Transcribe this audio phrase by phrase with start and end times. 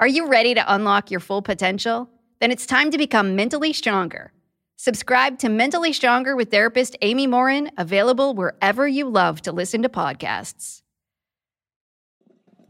[0.00, 2.08] Are you ready to unlock your full potential?
[2.40, 4.32] Then it's time to become mentally stronger.
[4.76, 9.90] Subscribe to Mentally Stronger with therapist Amy Morin, available wherever you love to listen to
[9.90, 10.80] podcasts.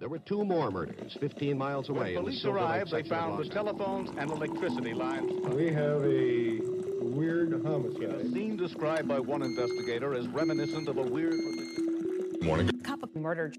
[0.00, 2.16] There were two more murders 15 miles away.
[2.16, 5.30] When police arrived, they found the telephones and electricity lines.
[5.54, 6.58] We have a
[7.00, 8.02] weird homicide.
[8.02, 8.32] A homicide.
[8.32, 11.34] scene described by one investigator as reminiscent of a weird.
[12.82, 13.52] cup of murder.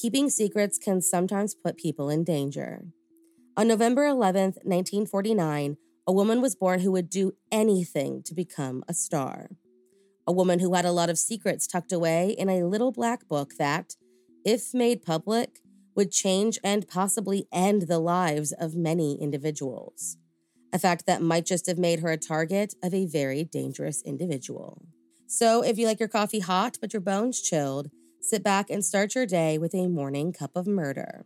[0.00, 2.84] Keeping secrets can sometimes put people in danger.
[3.54, 8.94] On November 11th, 1949, a woman was born who would do anything to become a
[8.94, 9.50] star.
[10.26, 13.52] A woman who had a lot of secrets tucked away in a little black book
[13.58, 13.96] that,
[14.42, 15.58] if made public,
[15.94, 20.16] would change and possibly end the lives of many individuals.
[20.72, 24.80] A fact that might just have made her a target of a very dangerous individual.
[25.26, 27.90] So, if you like your coffee hot but your bones chilled,
[28.20, 31.24] sit back and start your day with a morning cup of murder.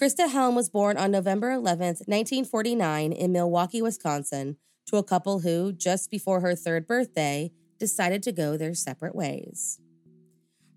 [0.00, 5.72] Christa Helm was born on November 11th, 1949, in Milwaukee, Wisconsin, to a couple who,
[5.72, 9.80] just before her third birthday, decided to go their separate ways.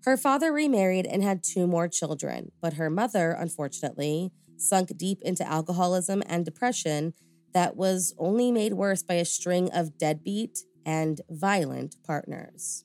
[0.04, 5.46] Her father remarried and had two more children, but her mother, unfortunately, sunk deep into
[5.46, 7.12] alcoholism and depression
[7.52, 12.84] that was only made worse by a string of deadbeat and violent partners.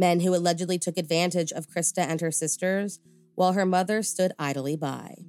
[0.00, 3.00] Men who allegedly took advantage of Christa and her sisters,
[3.34, 5.26] while her mother stood idly by.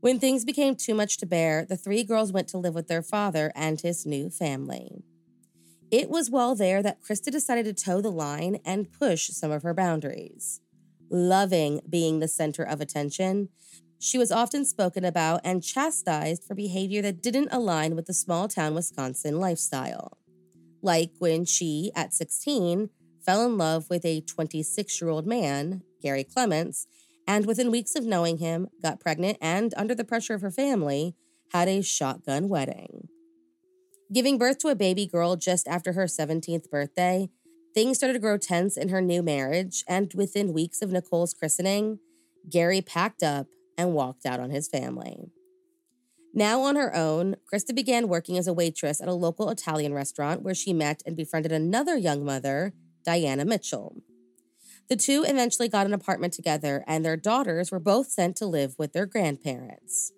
[0.00, 3.00] When things became too much to bear, the three girls went to live with their
[3.00, 5.02] father and his new family.
[5.90, 9.62] It was while there that Christa decided to toe the line and push some of
[9.62, 10.60] her boundaries.
[11.10, 13.48] Loving being the center of attention,
[13.98, 18.48] she was often spoken about and chastised for behavior that didn't align with the small
[18.48, 20.18] town Wisconsin lifestyle.
[20.82, 22.90] Like when she, at 16,
[23.24, 26.86] fell in love with a 26 year old man, Gary Clements,
[27.26, 31.14] and within weeks of knowing him, got pregnant and, under the pressure of her family,
[31.52, 33.08] had a shotgun wedding.
[34.12, 37.30] Giving birth to a baby girl just after her 17th birthday,
[37.72, 41.98] things started to grow tense in her new marriage, and within weeks of Nicole's christening,
[42.48, 43.46] Gary packed up
[43.78, 45.30] and walked out on his family.
[46.32, 50.42] Now on her own, Christa began working as a waitress at a local Italian restaurant
[50.42, 52.72] where she met and befriended another young mother,
[53.04, 53.96] Diana Mitchell.
[54.88, 58.74] The two eventually got an apartment together, and their daughters were both sent to live
[58.78, 60.12] with their grandparents.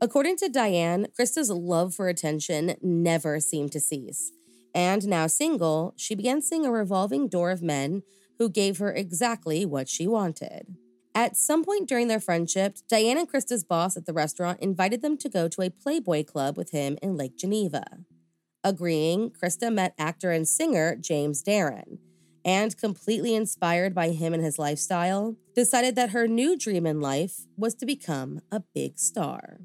[0.00, 4.32] According to Diane, Christa's love for attention never seemed to cease.
[4.74, 8.02] And now single, she began seeing a revolving door of men
[8.38, 10.76] who gave her exactly what she wanted.
[11.14, 15.16] At some point during their friendship, Diane and Christa's boss at the restaurant invited them
[15.18, 17.84] to go to a Playboy club with him in Lake Geneva.
[18.64, 21.98] Agreeing, Christa met actor and singer James Darren,
[22.44, 27.46] and completely inspired by him and his lifestyle, decided that her new dream in life
[27.56, 29.60] was to become a big star.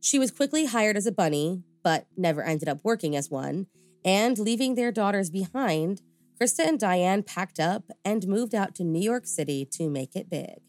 [0.00, 3.66] She was quickly hired as a bunny, but never ended up working as one,
[4.04, 6.02] and leaving their daughters behind,
[6.40, 10.28] Christa and Diane packed up and moved out to New York City to make it
[10.28, 10.60] big.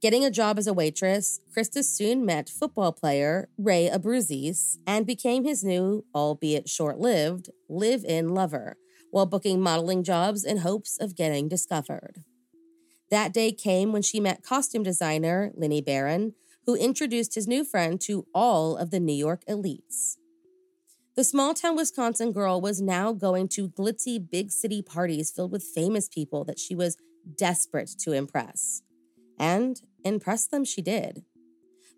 [0.00, 5.44] Getting a job as a waitress, Christa soon met football player Ray Abruzzese and became
[5.44, 8.78] his new, albeit short lived, live in lover,
[9.10, 12.24] while booking modeling jobs in hopes of getting discovered.
[13.10, 16.34] That day came when she met costume designer Lenny Barron,
[16.66, 20.16] who introduced his new friend to all of the New York elites.
[21.16, 25.64] The small town Wisconsin girl was now going to glitzy big city parties filled with
[25.64, 26.96] famous people that she was
[27.36, 28.82] desperate to impress.
[29.38, 31.24] And impress them she did.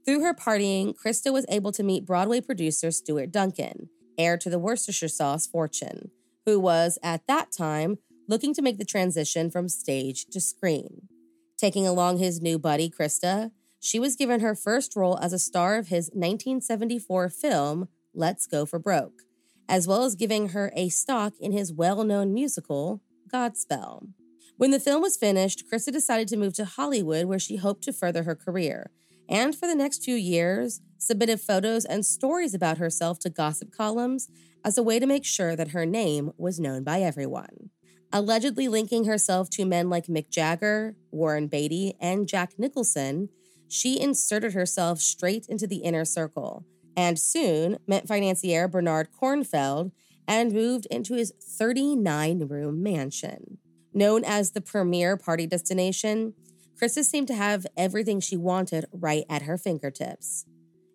[0.05, 4.59] Through her partying, Christa was able to meet Broadway producer Stuart Duncan, heir to the
[4.59, 6.11] Worcestershire sauce fortune,
[6.47, 7.99] who was, at that time,
[8.29, 11.09] looking to make the transition from stage to screen.
[11.57, 13.51] Taking along his new buddy, Christa,
[13.81, 18.65] she was given her first role as a star of his 1974 film, Let's Go
[18.65, 19.23] for Broke,
[19.69, 23.01] as well as giving her a stock in his well known musical,
[23.33, 24.09] Godspell.
[24.57, 27.93] When the film was finished, Krista decided to move to Hollywood where she hoped to
[27.93, 28.91] further her career,
[29.29, 34.29] and for the next few years, submitted photos and stories about herself to gossip columns
[34.65, 37.71] as a way to make sure that her name was known by everyone.
[38.13, 43.31] Allegedly linking herself to men like Mick Jagger, Warren Beatty, and Jack Nicholson,
[43.69, 46.67] she inserted herself straight into the inner circle
[46.97, 49.93] and soon met financier Bernard Cornfeld
[50.29, 53.59] and moved into his 39 room mansion.
[53.95, 56.35] Known as the premier party destination,
[56.81, 60.47] Christa seemed to have everything she wanted right at her fingertips.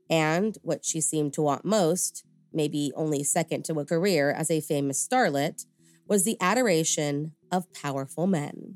[0.10, 4.62] And what she seemed to want most, maybe only second to a career as a
[4.62, 5.66] famous starlet,
[6.08, 8.76] was the adoration of powerful men.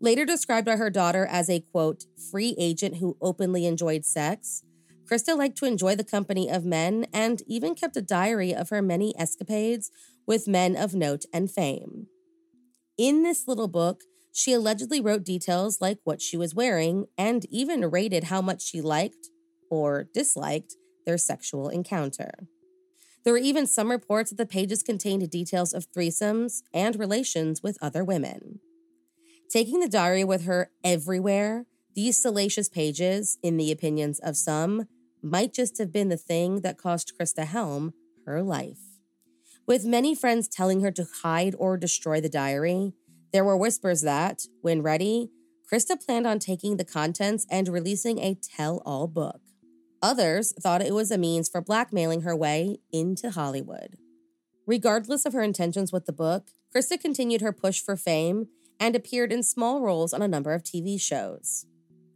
[0.00, 4.62] Later described by her daughter as a quote, free agent who openly enjoyed sex,
[5.10, 8.82] Christa liked to enjoy the company of men and even kept a diary of her
[8.82, 9.90] many escapades
[10.26, 12.06] with men of note and fame.
[12.98, 14.02] In this little book,
[14.32, 18.80] she allegedly wrote details like what she was wearing and even rated how much she
[18.80, 19.28] liked
[19.70, 20.74] or disliked
[21.06, 22.48] their sexual encounter.
[23.24, 27.78] There were even some reports that the pages contained details of threesomes and relations with
[27.82, 28.60] other women.
[29.50, 34.86] Taking the diary with her everywhere, these salacious pages, in the opinions of some,
[35.22, 37.92] might just have been the thing that cost Christa Helm
[38.24, 38.78] her life.
[39.66, 42.92] With many friends telling her to hide or destroy the diary,
[43.32, 45.30] there were whispers that, when ready,
[45.70, 49.40] Christa planned on taking the contents and releasing a tell all book.
[50.02, 53.96] Others thought it was a means for blackmailing her way into Hollywood.
[54.66, 58.46] Regardless of her intentions with the book, Christa continued her push for fame
[58.78, 61.66] and appeared in small roles on a number of TV shows.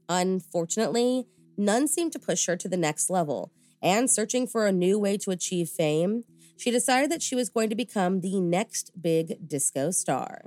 [0.08, 1.26] Unfortunately,
[1.56, 5.17] none seemed to push her to the next level, and searching for a new way
[5.19, 6.25] to achieve fame,
[6.56, 10.43] she decided that she was going to become the next big disco star.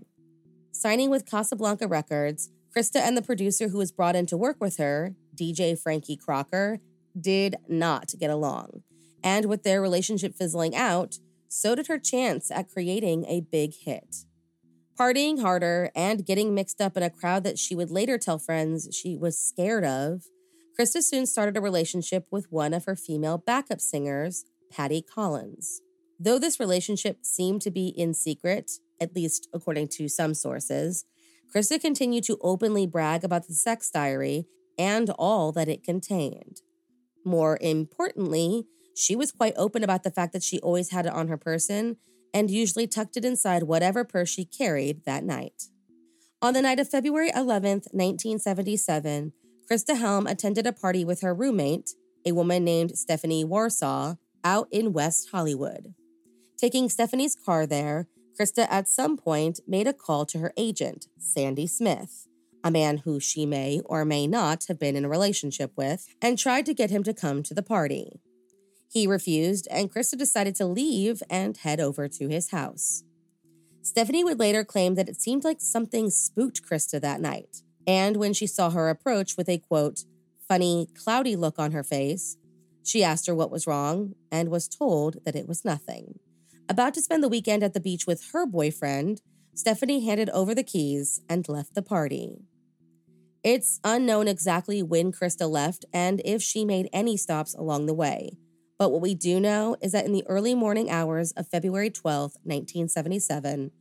[0.85, 4.77] Signing with Casablanca Records, Christa and the producer who was brought in to work with
[4.77, 6.79] her, DJ Frankie Crocker,
[7.19, 8.83] did not get along.
[9.23, 11.15] And with their relationship fizzling out,
[11.47, 14.17] so did her chance at creating a big hit.
[14.95, 18.95] Partying harder and getting mixed up in a crowd that she would later tell friends
[18.95, 20.25] she was scared of,
[20.79, 25.81] Christa soon started a relationship with one of her female backup singers, Patty Collins.
[26.19, 31.05] Though this relationship seemed to be in secret, at least according to some sources,
[31.53, 34.45] Christa continued to openly brag about the sex diary
[34.77, 36.61] and all that it contained.
[37.23, 38.65] More importantly,
[38.95, 41.97] she was quite open about the fact that she always had it on her person
[42.33, 45.69] and usually tucked it inside whatever purse she carried that night.
[46.41, 49.33] On the night of February 11th, 1977,
[49.69, 51.91] Christa Helm attended a party with her roommate,
[52.25, 55.95] a woman named Stephanie Warsaw, out in West Hollywood.
[56.57, 58.07] Taking Stephanie's car there,
[58.39, 62.27] Christa at some point made a call to her agent, Sandy Smith,
[62.63, 66.37] a man who she may or may not have been in a relationship with, and
[66.37, 68.19] tried to get him to come to the party.
[68.91, 73.03] He refused, and Christa decided to leave and head over to his house.
[73.81, 77.61] Stephanie would later claim that it seemed like something spooked Christa that night.
[77.85, 80.05] And when she saw her approach with a quote,
[80.47, 82.37] funny, cloudy look on her face,
[82.83, 86.19] she asked her what was wrong and was told that it was nothing.
[86.67, 89.21] About to spend the weekend at the beach with her boyfriend,
[89.53, 92.39] Stephanie handed over the keys and left the party.
[93.43, 98.37] It's unknown exactly when Christa left and if she made any stops along the way.
[98.77, 102.33] But what we do know is that in the early morning hours of February 12,
[102.43, 103.71] 1977,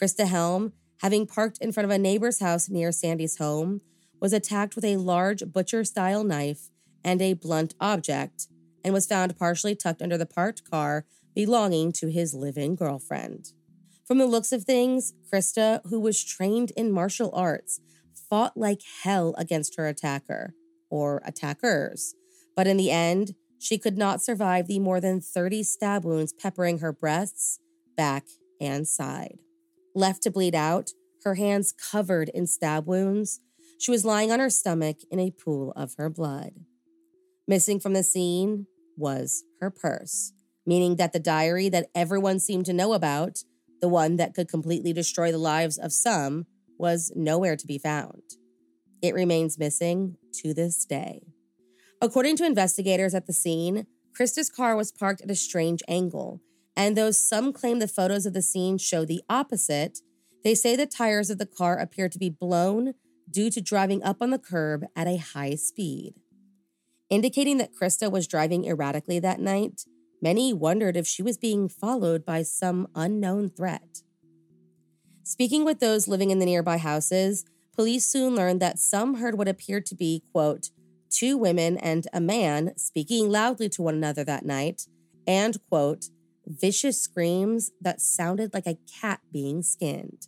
[0.00, 0.72] Christa Helm
[1.04, 3.80] having parked in front of a neighbor's house near Sandy's home,
[4.20, 6.70] was attacked with a large butcher style knife
[7.04, 8.48] and a blunt object,
[8.82, 13.52] and was found partially tucked under the parked car belonging to his living girlfriend.
[14.06, 17.80] From the looks of things, Christa, who was trained in martial arts,
[18.28, 20.54] fought like hell against her attacker,
[20.90, 22.14] or attackers,
[22.54, 26.78] but in the end, she could not survive the more than 30 stab wounds peppering
[26.80, 27.58] her breasts,
[27.96, 28.24] back,
[28.60, 29.38] and side.
[29.94, 30.90] Left to bleed out,
[31.24, 33.40] her hands covered in stab wounds,
[33.78, 36.52] she was lying on her stomach in a pool of her blood.
[37.48, 40.32] Missing from the scene was her purse,
[40.66, 43.44] meaning that the diary that everyone seemed to know about,
[43.80, 46.46] the one that could completely destroy the lives of some,
[46.78, 48.22] was nowhere to be found.
[49.02, 51.22] It remains missing to this day.
[52.00, 53.86] According to investigators at the scene,
[54.18, 56.40] Christa's car was parked at a strange angle,
[56.76, 59.98] and though some claim the photos of the scene show the opposite,
[60.42, 62.94] they say the tires of the car appear to be blown,
[63.30, 66.14] due to driving up on the curb at a high speed.
[67.10, 69.82] Indicating that Christa was driving erratically that night,
[70.24, 74.00] many wondered if she was being followed by some unknown threat.
[75.22, 77.44] Speaking with those living in the nearby houses,
[77.76, 80.70] police soon learned that some heard what appeared to be, quote,
[81.10, 84.86] two women and a man speaking loudly to one another that night,
[85.26, 86.06] and, quote,
[86.46, 90.26] vicious screams that sounded like a cat being skinned.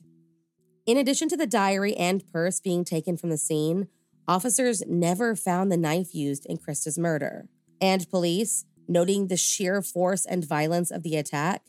[0.84, 3.88] In addition to the diary and purse being taken from the scene,
[4.28, 7.48] officers never found the knife used in Christa's murder.
[7.80, 11.62] And police, noting the sheer force and violence of the attack,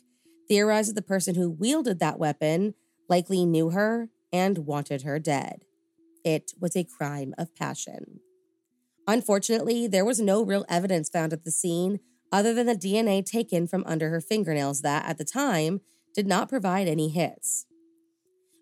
[0.48, 2.74] theorized that the person who wielded that weapon
[3.08, 5.64] likely knew her and wanted her dead.
[6.24, 8.20] It was a crime of passion.
[9.06, 13.66] Unfortunately, there was no real evidence found at the scene other than the DNA taken
[13.66, 15.80] from under her fingernails that, at the time,
[16.14, 17.64] did not provide any hits.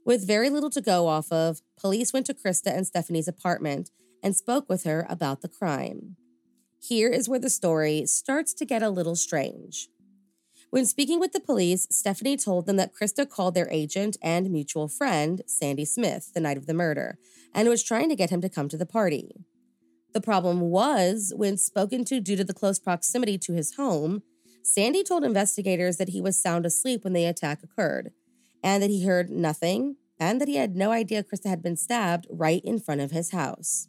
[0.04, 3.90] With very little to go off of, police went to Christa and Stephanie's apartment
[4.22, 6.16] and spoke with her about the crime.
[6.80, 9.88] Here is where the story starts to get a little strange.
[10.70, 14.88] When speaking with the police, Stephanie told them that Christa called their agent and mutual
[14.88, 17.18] friend, Sandy Smith, the night of the murder,
[17.54, 19.46] and was trying to get him to come to the party.
[20.12, 24.22] The problem was, when spoken to due to the close proximity to his home,
[24.62, 28.10] Sandy told investigators that he was sound asleep when the attack occurred,
[28.62, 32.26] and that he heard nothing, and that he had no idea Christa had been stabbed
[32.30, 33.88] right in front of his house.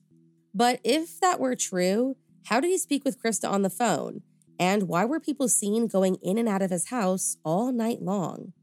[0.53, 2.17] But if that were true,
[2.47, 4.21] how did he speak with Christa on the phone?
[4.57, 8.53] And why were people seen going in and out of his house all night long?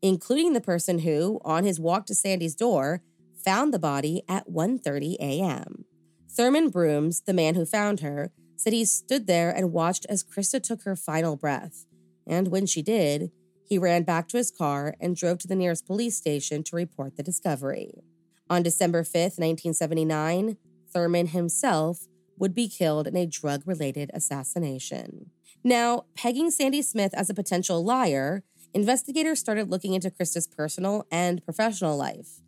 [0.00, 3.02] Including the person who, on his walk to Sandy's door,
[3.44, 5.84] found the body at 1:30 a.m.
[6.30, 10.62] Thurman Brooms, the man who found her, said he stood there and watched as Christa
[10.62, 11.84] took her final breath.
[12.26, 13.30] And when she did,
[13.62, 17.16] he ran back to his car and drove to the nearest police station to report
[17.16, 17.92] the discovery.
[18.48, 20.56] On December 5th, 1979,
[20.90, 22.06] Thurman himself
[22.38, 25.30] would be killed in a drug related assassination.
[25.64, 28.42] Now, pegging Sandy Smith as a potential liar,
[28.72, 32.40] investigators started looking into Christa's personal and professional life.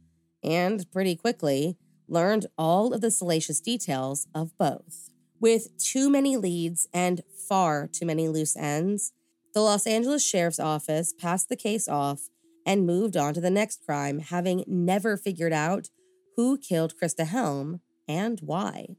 [0.43, 1.77] And pretty quickly,
[2.09, 5.11] learned all of the salacious details of both.
[5.41, 9.13] With too many leads and far too many loose ends,
[9.55, 12.29] the Los Angeles Sheriff's Office passed the case off
[12.67, 15.89] and moved on to the next crime, having never figured out
[16.37, 18.97] who killed Christa Helm and why.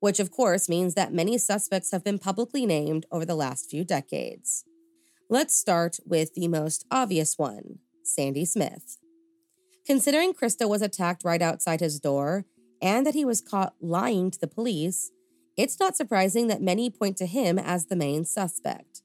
[0.00, 3.84] Which, of course, means that many suspects have been publicly named over the last few
[3.84, 4.64] decades.
[5.28, 8.98] Let's start with the most obvious one Sandy Smith.
[9.86, 12.44] Considering Christa was attacked right outside his door
[12.82, 15.10] and that he was caught lying to the police,
[15.56, 19.02] it's not surprising that many point to him as the main suspect,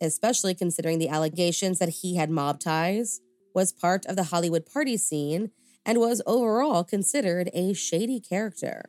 [0.00, 3.20] especially considering the allegations that he had mob ties,
[3.54, 5.50] was part of the Hollywood party scene,
[5.84, 8.84] and was overall considered a shady character.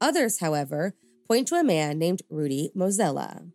[0.00, 0.94] Others, however,
[1.28, 3.50] point to a man named Rudy Mozella.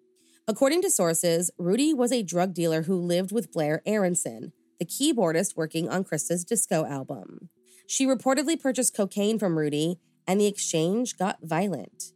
[0.47, 5.57] According to sources, Rudy was a drug dealer who lived with Blair Aronson, the keyboardist
[5.57, 7.49] working on Christa's disco album.
[7.87, 12.11] She reportedly purchased cocaine from Rudy, and the exchange got violent.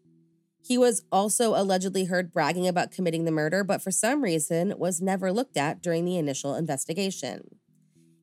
[0.61, 5.01] He was also allegedly heard bragging about committing the murder, but for some reason was
[5.01, 7.55] never looked at during the initial investigation.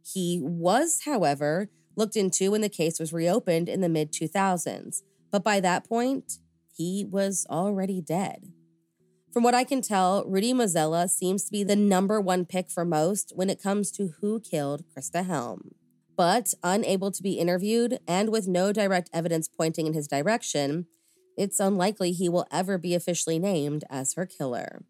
[0.04, 5.45] He was, however, looked into when the case was reopened in the mid 2000s, but
[5.45, 6.38] by that point,
[6.76, 8.52] he was already dead.
[9.33, 12.85] From what I can tell, Rudy Mozella seems to be the number one pick for
[12.85, 15.73] most when it comes to who killed Christa Helm.
[16.16, 20.87] But unable to be interviewed and with no direct evidence pointing in his direction,
[21.37, 24.85] it's unlikely he will ever be officially named as her killer.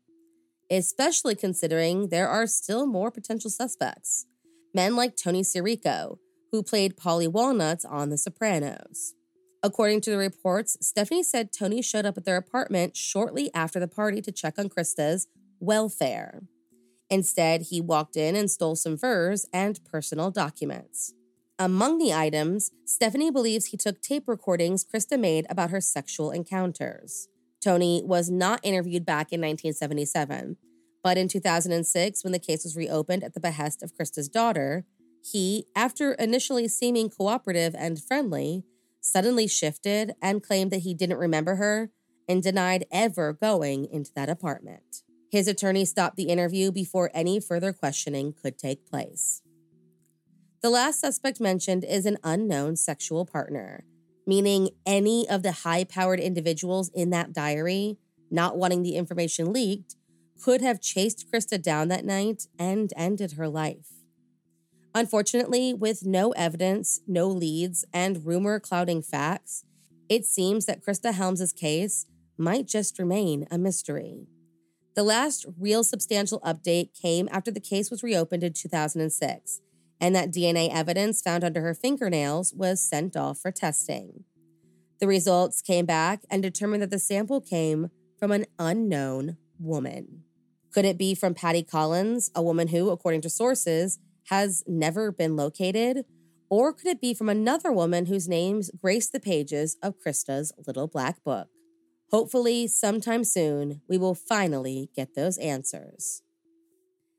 [0.71, 4.27] Especially considering there are still more potential suspects.
[4.73, 6.19] Men like Tony Sirico,
[6.53, 9.15] who played Paulie Walnuts on The Sopranos.
[9.67, 13.89] According to the reports, Stephanie said Tony showed up at their apartment shortly after the
[13.89, 15.27] party to check on Christa's
[15.59, 16.45] welfare.
[17.11, 21.15] Instead, he walked in and stole some furs and personal documents.
[21.59, 27.27] Among the items, Stephanie believes he took tape recordings Christa made about her sexual encounters.
[27.61, 30.59] Tony was not interviewed back in 1977,
[31.03, 34.85] but in 2006, when the case was reopened at the behest of Christa's daughter,
[35.25, 38.63] he, after initially seeming cooperative and friendly,
[39.07, 41.91] suddenly shifted and claimed that he didn't remember her
[42.29, 45.03] and denied ever going into that apartment.
[45.31, 49.43] His attorney stopped the interview before any further questioning could take place.
[50.63, 53.85] The last suspect mentioned is an unknown sexual partner,
[54.27, 57.99] meaning any of the high powered individuals in that diary,
[58.31, 59.95] not wanting the information leaked,
[60.43, 63.96] could have chased Christa down that night and ended her life.
[64.97, 69.63] Unfortunately, with no evidence, no leads, and rumor clouding facts,
[70.09, 72.07] it seems that Christa Helms' case
[72.39, 74.27] might just remain a mystery.
[74.95, 79.61] The last real substantial update came after the case was reopened in 2006,
[80.01, 84.25] and that DNA evidence found under her fingernails was sent off for testing.
[84.99, 90.23] The results came back and determined that the sample came from an unknown woman.
[90.73, 95.37] Could it be from Patty Collins, a woman who, according to sources, has never been
[95.37, 96.05] located?
[96.49, 100.87] Or could it be from another woman whose names grace the pages of Christa's little
[100.87, 101.49] black book?
[102.11, 106.23] Hopefully, sometime soon, we will finally get those answers.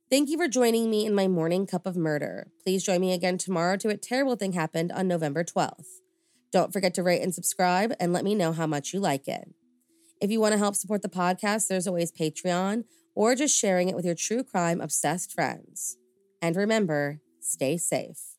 [0.10, 2.48] Thank you for joining me in my morning cup of murder.
[2.64, 6.00] Please join me again tomorrow to A Terrible Thing Happened on November 12th.
[6.54, 9.50] Don't forget to rate and subscribe and let me know how much you like it.
[10.22, 13.96] If you want to help support the podcast, there's always Patreon or just sharing it
[13.96, 15.98] with your true crime obsessed friends.
[16.42, 18.36] And remember, stay safe.